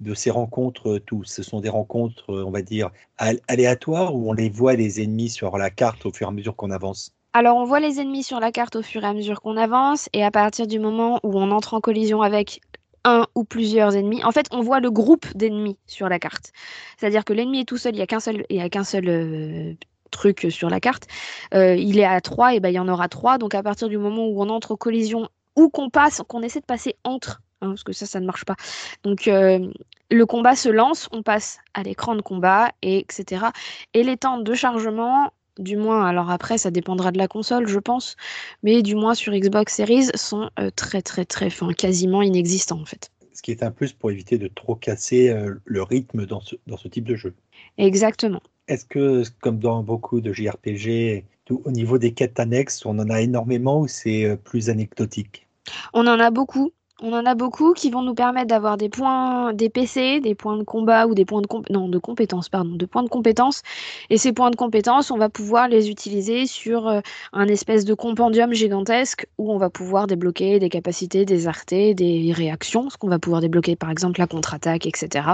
de 0.00 0.14
ces 0.14 0.30
rencontres, 0.30 0.88
euh, 0.96 1.00
tous, 1.00 1.24
ce 1.24 1.42
sont 1.42 1.60
des 1.60 1.68
rencontres, 1.68 2.30
euh, 2.32 2.44
on 2.44 2.50
va 2.50 2.62
dire, 2.62 2.90
al- 3.18 3.40
aléatoires 3.48 4.14
où 4.16 4.30
on 4.30 4.32
les 4.32 4.48
voit 4.48 4.74
les 4.74 5.00
ennemis 5.02 5.28
sur 5.28 5.58
la 5.58 5.70
carte 5.70 6.06
au 6.06 6.12
fur 6.12 6.26
et 6.26 6.30
à 6.30 6.32
mesure 6.32 6.56
qu'on 6.56 6.70
avance? 6.70 7.14
Alors, 7.32 7.56
on 7.56 7.64
voit 7.64 7.80
les 7.80 8.00
ennemis 8.00 8.22
sur 8.24 8.40
la 8.40 8.50
carte 8.50 8.76
au 8.76 8.82
fur 8.82 9.04
et 9.04 9.06
à 9.06 9.12
mesure 9.14 9.40
qu'on 9.40 9.56
avance, 9.56 10.08
et 10.12 10.24
à 10.24 10.30
partir 10.30 10.66
du 10.66 10.78
moment 10.78 11.20
où 11.22 11.38
on 11.38 11.50
entre 11.52 11.74
en 11.74 11.80
collision 11.80 12.22
avec 12.22 12.60
un 13.04 13.26
ou 13.34 13.44
plusieurs 13.44 13.96
ennemis, 13.96 14.22
en 14.24 14.32
fait, 14.32 14.46
on 14.50 14.60
voit 14.62 14.80
le 14.80 14.90
groupe 14.90 15.26
d'ennemis 15.36 15.78
sur 15.86 16.08
la 16.08 16.18
carte. 16.18 16.52
C'est-à-dire 16.98 17.24
que 17.24 17.32
l'ennemi 17.32 17.60
est 17.60 17.64
tout 17.64 17.78
seul, 17.78 17.94
il 17.94 17.96
n'y 17.98 18.02
a 18.02 18.06
qu'un 18.06 18.20
seul, 18.20 18.44
il 18.50 18.56
y 18.56 18.60
a 18.60 18.68
qu'un 18.68 18.84
seul 18.84 19.08
euh, 19.08 19.74
truc 20.10 20.46
sur 20.50 20.68
la 20.70 20.80
carte. 20.80 21.06
Euh, 21.54 21.76
il 21.76 21.98
est 21.98 22.04
à 22.04 22.20
3, 22.20 22.54
et 22.54 22.60
ben 22.60 22.68
il 22.70 22.74
y 22.74 22.78
en 22.78 22.88
aura 22.88 23.08
3. 23.08 23.38
Donc, 23.38 23.54
à 23.54 23.62
partir 23.62 23.88
du 23.88 23.96
moment 23.96 24.26
où 24.26 24.42
on 24.42 24.48
entre 24.50 24.72
en 24.72 24.76
collision 24.76 25.28
ou 25.56 25.68
qu'on 25.68 25.90
passe, 25.90 26.22
qu'on 26.28 26.42
essaie 26.42 26.60
de 26.60 26.66
passer 26.66 26.96
entre, 27.04 27.42
hein, 27.60 27.68
parce 27.68 27.84
que 27.84 27.92
ça, 27.92 28.06
ça 28.06 28.20
ne 28.20 28.26
marche 28.26 28.44
pas. 28.44 28.56
Donc, 29.02 29.28
euh, 29.28 29.70
le 30.10 30.26
combat 30.26 30.56
se 30.56 30.68
lance, 30.68 31.08
on 31.12 31.22
passe 31.22 31.58
à 31.74 31.82
l'écran 31.82 32.14
de 32.16 32.22
combat, 32.22 32.72
et 32.82 32.98
etc. 32.98 33.46
Et 33.94 34.02
les 34.02 34.16
temps 34.16 34.38
de 34.38 34.54
chargement, 34.54 35.32
du 35.58 35.76
moins, 35.76 36.04
alors 36.06 36.30
après, 36.30 36.58
ça 36.58 36.70
dépendra 36.70 37.12
de 37.12 37.18
la 37.18 37.28
console, 37.28 37.68
je 37.68 37.78
pense, 37.78 38.16
mais 38.62 38.82
du 38.82 38.94
moins 38.94 39.14
sur 39.14 39.32
Xbox 39.32 39.74
Series, 39.74 40.06
sont 40.14 40.50
euh, 40.58 40.70
très, 40.74 41.02
très, 41.02 41.24
très, 41.24 41.46
enfin, 41.46 41.72
quasiment 41.72 42.22
inexistants 42.22 42.80
en 42.80 42.84
fait. 42.84 43.10
Ce 43.32 43.42
qui 43.42 43.52
est 43.52 43.62
un 43.62 43.70
plus 43.70 43.92
pour 43.92 44.10
éviter 44.10 44.36
de 44.36 44.48
trop 44.48 44.74
casser 44.74 45.30
euh, 45.30 45.54
le 45.64 45.82
rythme 45.82 46.26
dans 46.26 46.40
ce, 46.40 46.56
dans 46.66 46.76
ce 46.76 46.88
type 46.88 47.04
de 47.04 47.16
jeu. 47.16 47.34
Exactement. 47.78 48.42
Est-ce 48.70 48.84
que, 48.84 49.24
comme 49.40 49.58
dans 49.58 49.82
beaucoup 49.82 50.20
de 50.20 50.32
JRPG, 50.32 51.24
au 51.50 51.70
niveau 51.72 51.98
des 51.98 52.14
quêtes 52.14 52.38
annexes, 52.38 52.86
on 52.86 53.00
en 53.00 53.10
a 53.10 53.20
énormément 53.20 53.80
ou 53.80 53.88
c'est 53.88 54.24
euh, 54.24 54.36
plus 54.36 54.70
anecdotique? 54.70 55.48
On 55.92 56.06
en 56.06 56.20
a 56.20 56.30
beaucoup. 56.30 56.72
On 57.02 57.14
en 57.14 57.24
a 57.24 57.34
beaucoup 57.34 57.72
qui 57.72 57.90
vont 57.90 58.02
nous 58.02 58.14
permettre 58.14 58.48
d'avoir 58.48 58.76
des 58.76 58.90
points, 58.90 59.54
des 59.54 59.70
PC, 59.70 60.20
des 60.20 60.34
points 60.34 60.58
de 60.58 60.64
combat 60.64 61.06
ou 61.06 61.14
des 61.14 61.24
points 61.24 61.40
de 61.40 61.48
non, 61.70 61.88
de 61.88 61.98
compétences, 61.98 62.50
pardon, 62.50 62.74
de 62.74 62.84
points 62.84 63.02
de 63.02 63.08
compétences. 63.08 63.62
Et 64.10 64.18
ces 64.18 64.34
points 64.34 64.50
de 64.50 64.56
compétences, 64.56 65.10
on 65.10 65.16
va 65.16 65.30
pouvoir 65.30 65.68
les 65.68 65.88
utiliser 65.88 66.46
sur 66.46 66.88
euh, 66.88 67.00
un 67.32 67.48
espèce 67.48 67.86
de 67.86 67.94
compendium 67.94 68.52
gigantesque 68.52 69.26
où 69.38 69.50
on 69.50 69.56
va 69.56 69.70
pouvoir 69.70 70.08
débloquer 70.08 70.58
des 70.58 70.68
capacités, 70.68 71.24
des 71.24 71.48
artés, 71.48 71.94
des 71.94 72.32
réactions, 72.36 72.90
ce 72.90 72.98
qu'on 72.98 73.08
va 73.08 73.18
pouvoir 73.18 73.40
débloquer 73.40 73.76
par 73.76 73.90
exemple 73.90 74.20
la 74.20 74.26
contre-attaque, 74.26 74.86
etc. 74.86 75.26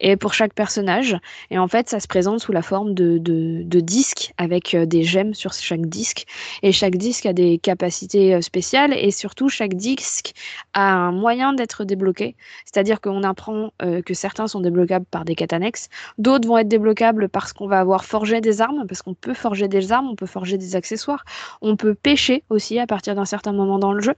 Et 0.00 0.16
pour 0.16 0.34
chaque 0.34 0.52
personnage. 0.52 1.16
Et 1.50 1.58
en 1.58 1.68
fait, 1.68 1.88
ça 1.88 2.00
se 2.00 2.08
présente 2.08 2.40
sous 2.40 2.52
la 2.52 2.62
forme 2.62 2.92
de, 2.92 3.16
de, 3.16 3.62
de 3.62 3.80
disques 3.80 4.34
avec 4.36 4.74
euh, 4.74 4.84
des 4.84 5.02
gemmes 5.02 5.32
sur 5.32 5.54
chaque 5.54 5.86
disque. 5.86 6.26
Et 6.62 6.72
chaque 6.72 6.96
disque 6.96 7.24
a 7.24 7.32
des 7.32 7.56
capacités 7.56 8.34
euh, 8.34 8.42
spéciales 8.42 8.92
et 8.92 9.10
surtout 9.10 9.48
chaque 9.48 9.74
disque 9.74 10.34
a 10.74 10.89
un 10.94 11.12
moyen 11.12 11.52
d'être 11.52 11.84
débloqué. 11.84 12.36
C'est-à-dire 12.64 13.00
qu'on 13.00 13.22
apprend 13.22 13.72
euh, 13.82 14.02
que 14.02 14.14
certains 14.14 14.46
sont 14.46 14.60
débloquables 14.60 15.06
par 15.10 15.24
des 15.24 15.34
quêtes 15.34 15.52
annexes, 15.52 15.88
d'autres 16.18 16.48
vont 16.48 16.58
être 16.58 16.68
débloquables 16.68 17.28
parce 17.28 17.52
qu'on 17.52 17.66
va 17.66 17.80
avoir 17.80 18.04
forgé 18.04 18.40
des 18.40 18.60
armes, 18.60 18.86
parce 18.88 19.02
qu'on 19.02 19.14
peut 19.14 19.34
forger 19.34 19.68
des 19.68 19.92
armes, 19.92 20.08
on 20.08 20.16
peut 20.16 20.26
forger 20.26 20.58
des 20.58 20.76
accessoires, 20.76 21.24
on 21.60 21.76
peut 21.76 21.94
pêcher 21.94 22.44
aussi 22.50 22.78
à 22.78 22.86
partir 22.86 23.14
d'un 23.14 23.24
certain 23.24 23.52
moment 23.52 23.78
dans 23.78 23.92
le 23.92 24.00
jeu, 24.00 24.14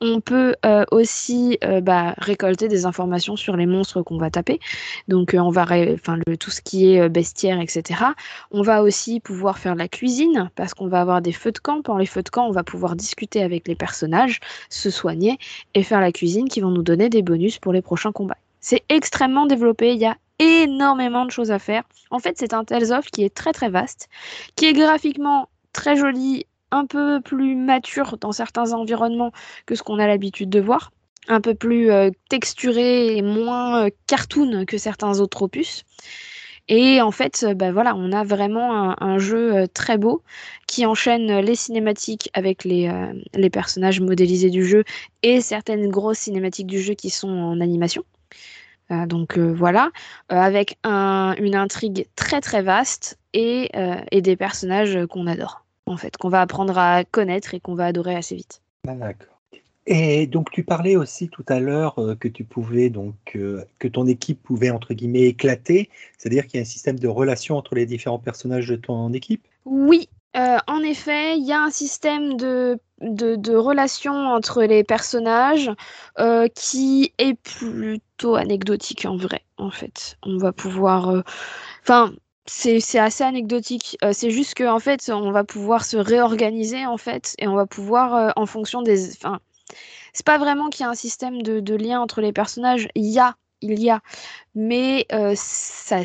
on 0.00 0.20
peut 0.20 0.54
euh, 0.64 0.84
aussi 0.90 1.58
euh, 1.64 1.80
bah, 1.80 2.14
récolter 2.18 2.68
des 2.68 2.86
informations 2.86 3.36
sur 3.36 3.56
les 3.56 3.66
monstres 3.66 4.02
qu'on 4.02 4.18
va 4.18 4.30
taper, 4.30 4.60
donc 5.08 5.34
on 5.38 5.50
va 5.50 5.64
enfin 5.94 6.18
le, 6.26 6.36
tout 6.36 6.50
ce 6.50 6.60
qui 6.60 6.94
est 6.94 7.08
bestiaire, 7.08 7.60
etc. 7.60 8.04
On 8.50 8.62
va 8.62 8.82
aussi 8.82 9.20
pouvoir 9.20 9.58
faire 9.58 9.74
de 9.74 9.78
la 9.78 9.88
cuisine 9.88 10.50
parce 10.54 10.74
qu'on 10.74 10.88
va 10.88 11.00
avoir 11.00 11.22
des 11.22 11.32
feux 11.32 11.52
de 11.52 11.58
camp. 11.58 11.82
Pendant 11.82 11.98
les 11.98 12.06
feux 12.06 12.22
de 12.22 12.28
camp, 12.28 12.46
on 12.46 12.52
va 12.52 12.62
pouvoir 12.62 12.96
discuter 12.96 13.42
avec 13.42 13.66
les 13.66 13.74
personnages, 13.74 14.40
se 14.68 14.90
soigner 14.90 15.38
et 15.74 15.82
faire 15.82 16.00
la 16.04 16.12
cuisine 16.12 16.48
qui 16.48 16.60
vont 16.60 16.70
nous 16.70 16.82
donner 16.82 17.08
des 17.08 17.22
bonus 17.22 17.58
pour 17.58 17.72
les 17.72 17.82
prochains 17.82 18.12
combats. 18.12 18.36
C'est 18.60 18.82
extrêmement 18.88 19.46
développé, 19.46 19.92
il 19.92 20.00
y 20.00 20.06
a 20.06 20.16
énormément 20.38 21.24
de 21.24 21.30
choses 21.30 21.50
à 21.50 21.58
faire. 21.58 21.82
En 22.10 22.18
fait, 22.18 22.36
c'est 22.38 22.54
un 22.54 22.64
Tales 22.64 22.92
of 22.92 23.06
qui 23.06 23.24
est 23.24 23.34
très 23.34 23.52
très 23.52 23.68
vaste, 23.68 24.08
qui 24.56 24.66
est 24.66 24.72
graphiquement 24.72 25.48
très 25.72 25.96
joli, 25.96 26.46
un 26.70 26.86
peu 26.86 27.20
plus 27.20 27.54
mature 27.54 28.16
dans 28.18 28.32
certains 28.32 28.72
environnements 28.72 29.32
que 29.66 29.74
ce 29.74 29.82
qu'on 29.82 29.98
a 29.98 30.06
l'habitude 30.06 30.50
de 30.50 30.60
voir, 30.60 30.92
un 31.28 31.40
peu 31.40 31.54
plus 31.54 31.90
euh, 31.90 32.10
texturé 32.28 33.16
et 33.16 33.22
moins 33.22 33.86
euh, 33.86 33.90
cartoon 34.06 34.64
que 34.66 34.78
certains 34.78 35.20
autres 35.20 35.42
opus. 35.42 35.84
Et 36.68 37.02
en 37.02 37.10
fait, 37.10 37.44
euh, 37.46 37.54
bah 37.54 37.72
voilà, 37.72 37.94
on 37.94 38.10
a 38.12 38.24
vraiment 38.24 39.00
un, 39.02 39.18
jeu 39.18 39.54
euh, 39.54 39.66
très 39.66 39.98
beau 39.98 40.22
qui 40.66 40.86
enchaîne 40.86 41.30
euh, 41.30 41.40
les 41.42 41.54
cinématiques 41.54 42.30
avec 42.32 42.64
les, 42.64 42.90
les 43.34 43.50
personnages 43.50 44.00
modélisés 44.00 44.50
du 44.50 44.64
jeu 44.64 44.84
et 45.22 45.40
certaines 45.40 45.88
grosses 45.88 46.20
cinématiques 46.20 46.66
du 46.66 46.80
jeu 46.80 46.94
qui 46.94 47.10
sont 47.10 47.28
en 47.28 47.60
animation. 47.60 48.04
Donc 48.90 49.38
voilà, 49.38 49.90
avec 50.28 50.76
un- 50.84 51.34
une 51.38 51.54
intrigue 51.56 52.06
très 52.16 52.42
très 52.42 52.60
vaste 52.60 53.18
et, 53.32 53.70
et 54.10 54.20
des 54.20 54.36
personnages 54.36 55.06
qu'on 55.06 55.26
adore, 55.26 55.64
en 55.86 55.96
fait, 55.96 56.18
qu'on 56.18 56.28
va 56.28 56.42
apprendre 56.42 56.76
à 56.76 57.02
connaître 57.04 57.54
et 57.54 57.60
qu'on 57.60 57.74
va 57.74 57.86
adorer 57.86 58.14
assez 58.14 58.36
vite. 58.36 58.60
D'accord. 58.84 59.33
Et 59.86 60.26
donc 60.26 60.50
tu 60.50 60.64
parlais 60.64 60.96
aussi 60.96 61.28
tout 61.28 61.44
à 61.48 61.60
l'heure 61.60 61.98
euh, 61.98 62.14
que 62.14 62.28
tu 62.28 62.44
pouvais 62.44 62.88
donc 62.90 63.16
euh, 63.36 63.64
que 63.78 63.88
ton 63.88 64.06
équipe 64.06 64.42
pouvait 64.42 64.70
entre 64.70 64.94
guillemets 64.94 65.24
éclater, 65.24 65.90
c'est-à-dire 66.16 66.46
qu'il 66.46 66.58
y 66.58 66.60
a 66.60 66.62
un 66.62 66.64
système 66.64 66.98
de 66.98 67.08
relation 67.08 67.56
entre 67.56 67.74
les 67.74 67.86
différents 67.86 68.18
personnages 68.18 68.68
de 68.68 68.76
ton 68.76 69.12
équipe? 69.12 69.46
Oui, 69.66 70.08
euh, 70.36 70.58
en 70.66 70.80
effet, 70.80 71.36
il 71.38 71.46
y 71.46 71.52
a 71.52 71.60
un 71.62 71.70
système 71.70 72.36
de, 72.36 72.78
de, 73.00 73.54
relations 73.56 74.14
entre 74.14 74.62
les 74.64 74.82
personnages 74.84 75.70
euh, 76.18 76.48
qui 76.48 77.12
est 77.18 77.34
plutôt 77.34 78.34
anecdotique 78.34 79.04
en 79.06 79.16
vrai, 79.16 79.42
en 79.58 79.70
fait. 79.70 80.16
On 80.22 80.38
va 80.38 80.52
pouvoir... 80.52 81.08
euh, 81.10 81.22
Enfin, 81.82 82.12
c'est 82.46 82.80
c'est 82.80 82.98
assez 82.98 83.24
anecdotique. 83.24 83.96
Euh, 84.04 84.12
c'est 84.12 84.30
juste 84.30 84.54
qu'en 84.56 84.80
fait, 84.80 85.08
on 85.10 85.30
va 85.32 85.44
pouvoir 85.44 85.84
se 85.84 85.96
réorganiser 85.96 86.86
en 86.86 86.96
fait, 86.98 87.34
et 87.38 87.46
on 87.48 87.54
va 87.54 87.66
pouvoir 87.66 88.14
euh, 88.14 88.30
en 88.36 88.46
fonction 88.46 88.82
des. 88.82 89.12
Enfin, 89.12 89.40
c'est 90.14 90.26
pas 90.26 90.38
vraiment 90.38 90.70
qu'il 90.70 90.84
y 90.84 90.86
a 90.86 90.90
un 90.90 90.94
système 90.94 91.42
de, 91.42 91.60
de 91.60 91.74
lien 91.74 92.00
entre 92.00 92.22
les 92.22 92.32
personnages. 92.32 92.88
Il 92.94 93.06
y 93.06 93.18
a, 93.18 93.36
il 93.60 93.78
y 93.80 93.90
a, 93.90 94.00
mais 94.54 95.06
euh, 95.12 95.34
ça 95.36 96.04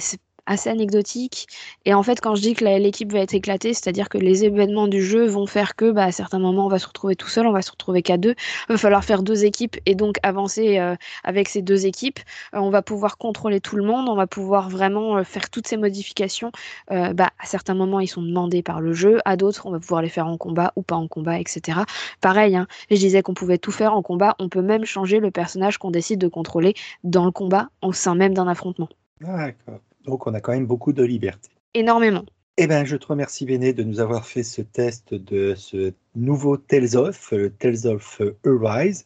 assez 0.50 0.70
anecdotique. 0.70 1.48
Et 1.86 1.94
en 1.94 2.04
fait, 2.04 2.20
quand 2.20 2.36
je 2.36 2.42
dis 2.42 2.56
que 2.56 2.66
l'équipe 2.66 3.12
va 3.14 3.20
être 3.20 3.36
éclatée, 3.36 3.74
c'est-à-dire 3.74 4.10
que 4.10 4.18
les 4.18 4.44
événements 4.44 4.88
du 4.88 5.02
jeu 5.02 5.26
vont 5.28 5.46
faire 5.46 5.76
que, 5.76 5.92
bah, 5.92 6.06
à 6.06 6.12
certains 6.12 6.40
moments, 6.40 6.66
on 6.66 6.70
va 6.70 6.80
se 6.80 6.88
retrouver 6.88 7.16
tout 7.16 7.28
seul, 7.28 7.46
on 7.46 7.52
va 7.52 7.62
se 7.62 7.72
retrouver 7.72 8.02
qu'à 8.02 8.18
deux. 8.18 8.34
Il 8.68 8.74
va 8.74 8.78
falloir 8.78 9.04
faire 9.04 9.22
deux 9.22 9.46
équipes 9.46 9.78
et 9.86 9.94
donc 9.94 10.18
avancer 10.24 10.80
euh, 10.80 10.96
avec 11.24 11.48
ces 11.48 11.62
deux 11.62 11.86
équipes. 11.86 12.20
Euh, 12.56 12.60
on 12.60 12.72
va 12.72 12.82
pouvoir 12.82 13.18
contrôler 13.18 13.62
tout 13.62 13.76
le 13.78 13.84
monde, 13.84 14.10
on 14.10 14.16
va 14.16 14.26
pouvoir 14.26 14.70
vraiment 14.70 15.18
euh, 15.18 15.24
faire 15.24 15.50
toutes 15.50 15.68
ces 15.68 15.78
modifications. 15.78 16.52
Bah, 16.90 17.30
à 17.40 17.46
certains 17.46 17.76
moments, 17.76 18.00
ils 18.00 18.08
sont 18.08 18.22
demandés 18.22 18.64
par 18.64 18.82
le 18.82 18.94
jeu, 18.94 19.20
à 19.26 19.38
d'autres, 19.38 19.68
on 19.68 19.72
va 19.72 19.80
pouvoir 19.80 20.02
les 20.02 20.10
faire 20.10 20.28
en 20.28 20.38
combat 20.38 20.74
ou 20.76 20.82
pas 20.82 20.96
en 20.96 21.08
combat, 21.08 21.40
etc. 21.40 21.80
Pareil, 22.22 22.56
hein, 22.56 22.68
je 22.90 22.96
disais 22.96 23.22
qu'on 23.22 23.34
pouvait 23.34 23.58
tout 23.58 23.72
faire 23.72 23.94
en 23.94 24.02
combat, 24.02 24.36
on 24.40 24.50
peut 24.50 24.62
même 24.62 24.86
changer 24.86 25.20
le 25.20 25.30
personnage 25.32 25.78
qu'on 25.78 25.92
décide 25.92 26.20
de 26.20 26.28
contrôler 26.28 26.74
dans 27.04 27.26
le 27.26 27.32
combat, 27.32 27.70
au 27.82 27.94
sein 27.94 28.16
même 28.16 28.34
d'un 28.34 28.48
affrontement. 28.48 28.90
D'accord. 29.22 29.80
Donc, 30.06 30.28
on 30.28 30.34
a 30.34 30.42
quand 30.42 30.54
même 30.54 30.66
beaucoup 30.68 30.94
de 30.94 31.04
liberté. 31.04 31.50
Énormément. 31.74 32.24
Eh 32.58 32.68
bien, 32.68 32.84
je 32.84 32.98
te 32.98 33.08
remercie, 33.08 33.46
Béné, 33.46 33.74
de 33.74 33.84
nous 33.84 34.00
avoir 34.00 34.26
fait 34.26 34.44
ce 34.44 34.62
test 34.62 35.14
de 35.14 35.56
ce 35.56 35.94
nouveau 36.16 36.58
Tales 36.58 36.98
of, 36.98 37.32
le 37.32 37.50
Tales 37.50 37.88
of 37.88 38.22
Arise. 38.66 39.06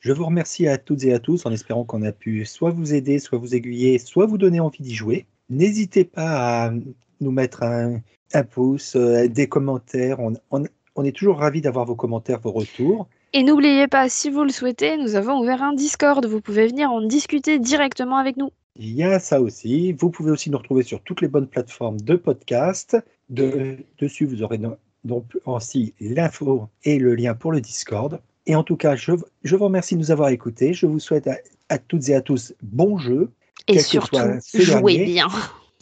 Je 0.00 0.12
vous 0.12 0.26
remercie 0.26 0.66
à 0.68 0.78
toutes 0.78 1.04
et 1.04 1.12
à 1.12 1.18
tous 1.18 1.44
en 1.46 1.52
espérant 1.52 1.84
qu'on 1.84 2.02
a 2.02 2.12
pu 2.12 2.44
soit 2.44 2.70
vous 2.70 2.94
aider, 2.94 3.18
soit 3.18 3.38
vous 3.38 3.54
aiguiller, 3.54 3.98
soit 3.98 4.26
vous 4.26 4.38
donner 4.38 4.60
envie 4.60 4.82
d'y 4.82 4.94
jouer. 4.94 5.26
N'hésitez 5.50 6.04
pas 6.04 6.66
à 6.66 6.72
nous 7.20 7.30
mettre 7.30 7.62
un, 7.62 8.00
un 8.32 8.42
pouce, 8.44 8.96
euh, 8.96 9.28
des 9.28 9.48
commentaires. 9.48 10.20
On, 10.20 10.34
on- 10.50 10.64
on 10.96 11.04
est 11.04 11.12
toujours 11.12 11.38
ravis 11.38 11.60
d'avoir 11.60 11.84
vos 11.84 11.94
commentaires, 11.94 12.40
vos 12.40 12.50
retours. 12.50 13.06
Et 13.32 13.44
n'oubliez 13.44 13.86
pas, 13.86 14.08
si 14.08 14.30
vous 14.30 14.42
le 14.42 14.50
souhaitez, 14.50 14.96
nous 14.96 15.14
avons 15.14 15.38
ouvert 15.40 15.62
un 15.62 15.72
Discord. 15.72 16.24
Vous 16.26 16.40
pouvez 16.40 16.66
venir 16.66 16.90
en 16.90 17.02
discuter 17.02 17.60
directement 17.60 18.16
avec 18.16 18.36
nous. 18.36 18.50
Il 18.78 18.92
y 18.94 19.02
a 19.02 19.18
ça 19.18 19.40
aussi. 19.40 19.92
Vous 19.92 20.10
pouvez 20.10 20.30
aussi 20.30 20.50
nous 20.50 20.58
retrouver 20.58 20.82
sur 20.84 21.00
toutes 21.02 21.20
les 21.20 21.28
bonnes 21.28 21.48
plateformes 21.48 22.00
de 22.00 22.14
podcast. 22.14 22.96
De- 23.28 23.76
dessus, 23.98 24.24
vous 24.24 24.42
aurez 24.42 24.60
donc 25.04 25.24
aussi 25.44 25.94
l'info 26.00 26.68
et 26.84 26.98
le 26.98 27.14
lien 27.14 27.34
pour 27.34 27.50
le 27.52 27.60
Discord. 27.60 28.20
Et 28.46 28.54
en 28.54 28.62
tout 28.62 28.76
cas, 28.76 28.96
je, 28.96 29.12
je 29.42 29.56
vous 29.56 29.64
remercie 29.64 29.94
de 29.94 30.00
nous 30.00 30.10
avoir 30.10 30.28
écoutés. 30.30 30.72
Je 30.72 30.86
vous 30.86 31.00
souhaite 31.00 31.26
à, 31.26 31.36
à 31.68 31.78
toutes 31.78 32.08
et 32.08 32.14
à 32.14 32.20
tous 32.22 32.54
bon 32.62 32.96
jeu. 32.98 33.30
Et 33.66 33.80
surtout, 33.80 34.16
soit 34.16 34.40
jouez 34.80 35.04
bien. 35.04 35.26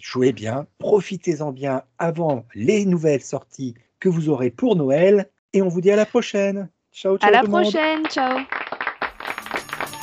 Jouez 0.02 0.32
bien, 0.32 0.66
profitez-en 0.78 1.52
bien 1.52 1.82
avant 1.98 2.44
les 2.54 2.84
nouvelles 2.86 3.22
sorties 3.22 3.74
que 4.00 4.08
vous 4.08 4.28
aurez 4.28 4.50
pour 4.50 4.74
Noël. 4.76 5.28
Et 5.52 5.62
on 5.62 5.68
vous 5.68 5.80
dit 5.80 5.90
à 5.90 5.96
la 5.96 6.06
prochaine. 6.06 6.68
Ciao, 6.92 7.18
ciao 7.18 7.28
À 7.28 7.30
la 7.32 7.42
monde. 7.42 7.62
prochaine. 7.62 8.04
Ciao. 8.08 8.38